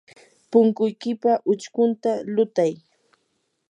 punkuykipa 0.51 1.31
uchkunta 1.51 2.11
lutay. 2.33 2.73